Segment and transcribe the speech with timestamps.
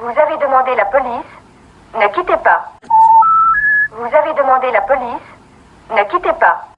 [0.00, 1.26] Vous avez demandé la police.
[1.94, 2.70] Ne quittez pas.
[3.90, 5.26] Vous avez demandé la police.
[5.90, 6.68] Ne quittez pas.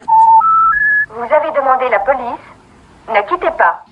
[1.11, 2.41] Vous avez demandé la police.
[3.09, 3.85] Ne quittez pas.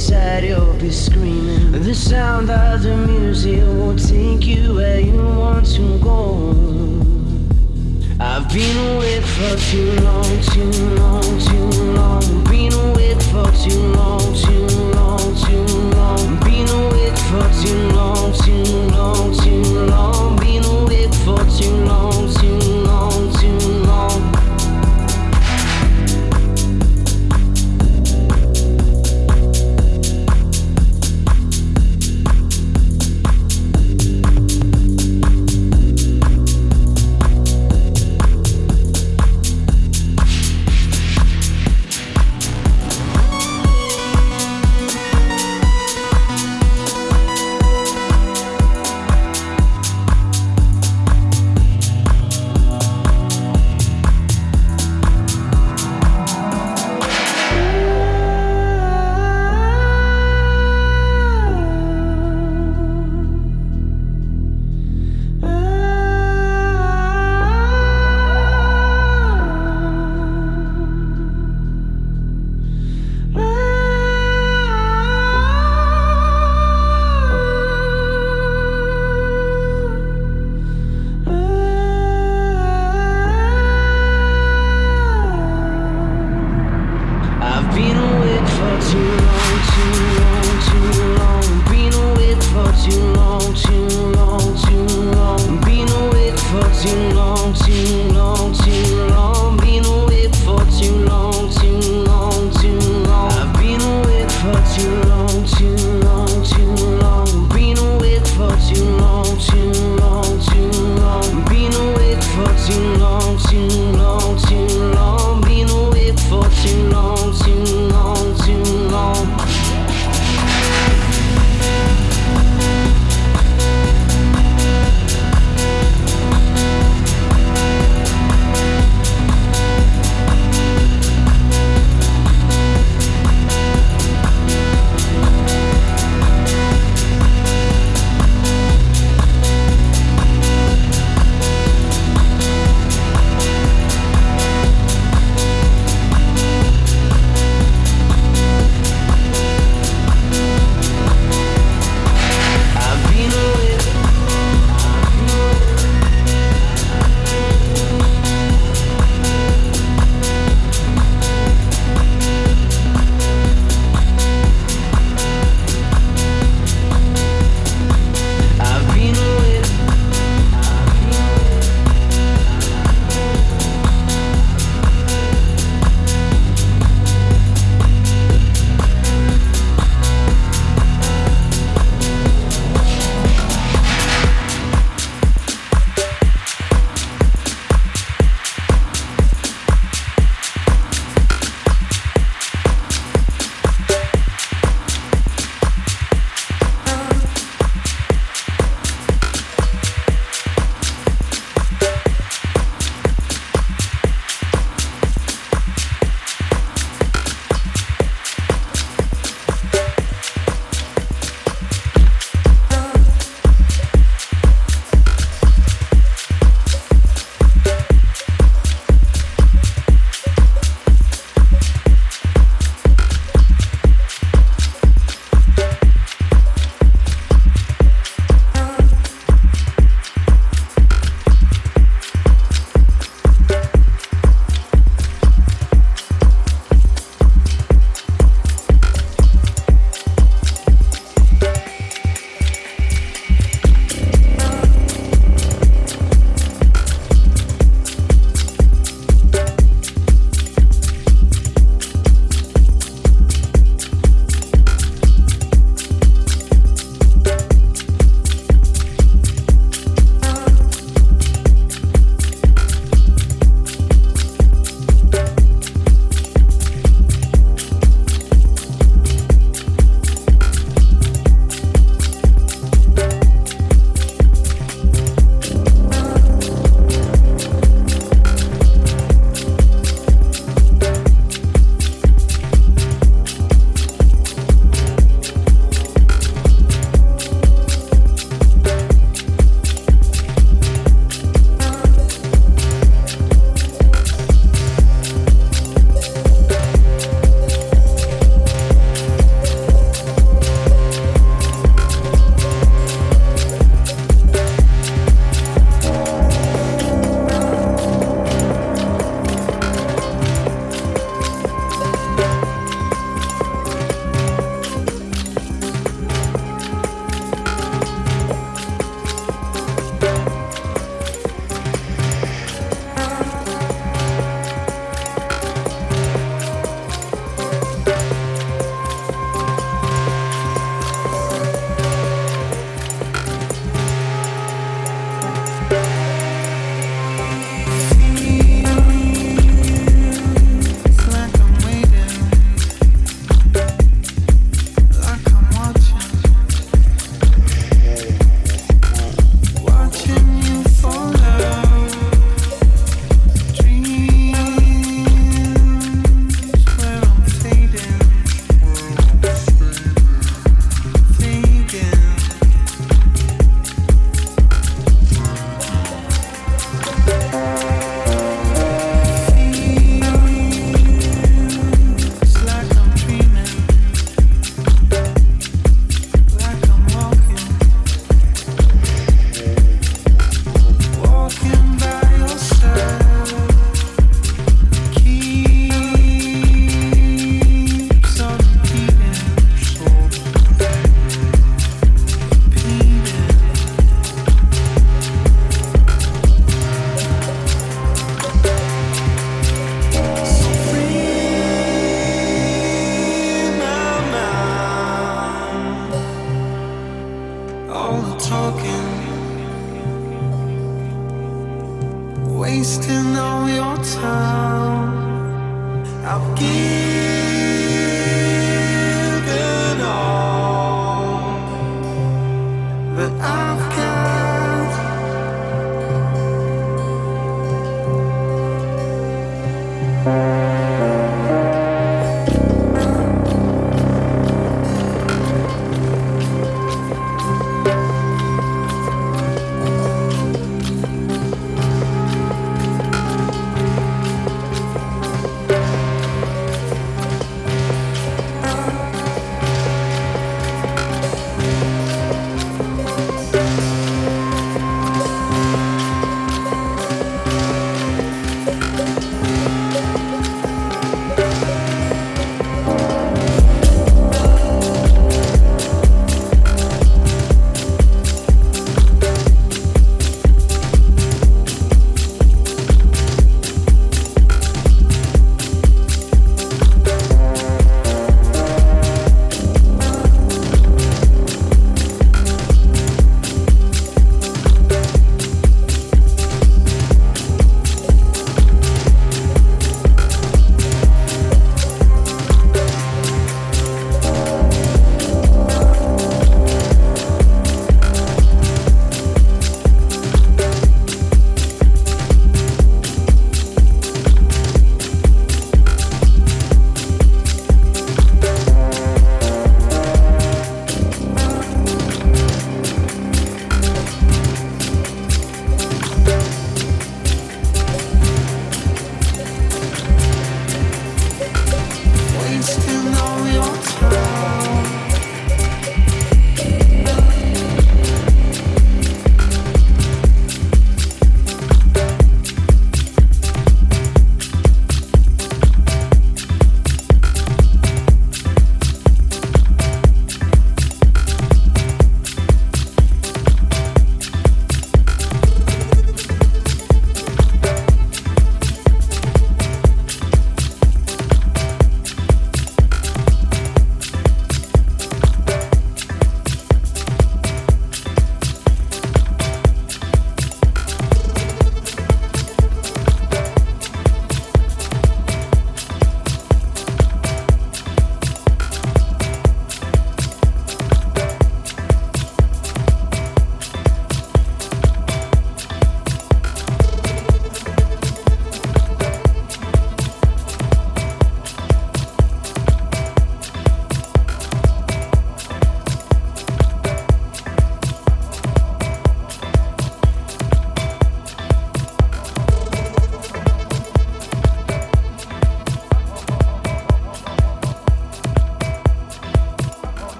[0.00, 1.72] inside you'll be screaming.
[1.72, 6.54] The sound of the music will take you where you want to go.
[8.18, 10.70] I've been away for too long, too
[11.00, 12.44] long, too long.
[12.44, 14.19] Been away for too long.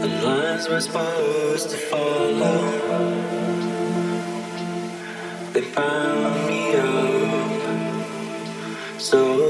[0.00, 2.70] The lines we're supposed to follow.
[5.52, 7.60] They bound me up.
[8.98, 9.49] So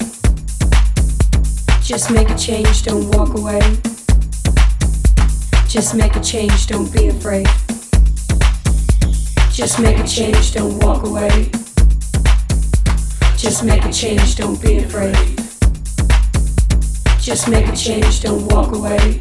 [2.01, 3.59] Just make a change, don't walk away.
[5.67, 7.45] Just make a change, don't be afraid.
[9.51, 11.51] Just make a change, don't walk away.
[13.37, 15.15] Just make a change, don't be afraid.
[17.19, 19.19] Just make a change, don't walk away.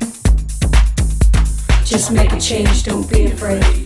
[1.84, 3.79] Just make a change, don't be afraid.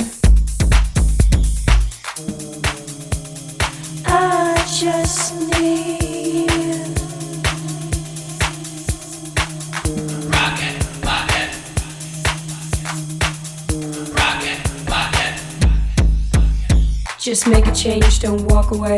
[17.44, 18.96] Just make a change, don't walk away.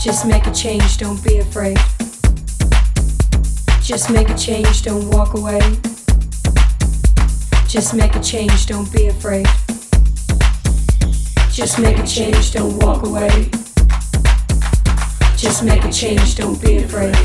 [0.00, 1.76] Just make a change, don't be afraid.
[3.82, 5.58] Just make a change, don't walk away.
[7.66, 9.46] Just make a change, don't be afraid.
[11.50, 13.50] Just make a change, don't walk away.
[15.36, 17.16] Just make a change, don't be afraid.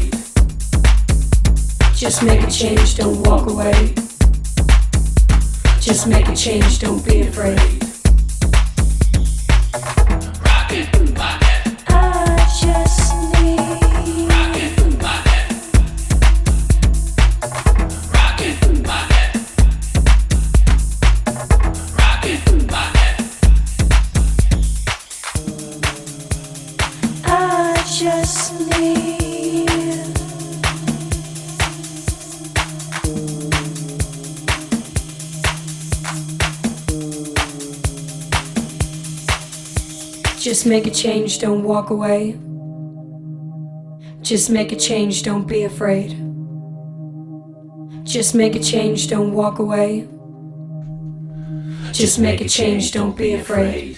[1.93, 3.93] Just make a change, don't walk away.
[5.79, 7.92] Just make a change, don't be afraid.
[40.63, 42.39] Just make a change, don't walk away.
[44.21, 46.11] Just make a change, don't be afraid.
[48.05, 50.07] Just make a change, don't walk away.
[51.91, 53.97] Just make a change, don't be afraid.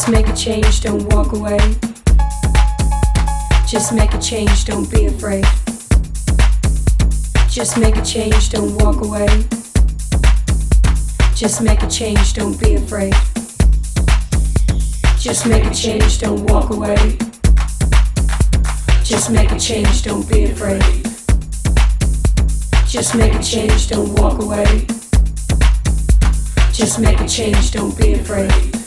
[0.00, 1.58] Just make a change, don't walk away.
[3.68, 5.44] Just make a change, don't be afraid.
[7.50, 9.28] Just make a change, don't walk away.
[11.34, 13.12] Just make a change, don't be afraid.
[15.18, 17.18] Just make a change, don't walk away.
[19.04, 20.82] Just make a change, don't be afraid.
[22.88, 24.86] Just make a change, don't walk away.
[26.72, 28.79] Just make a change, don't be afraid.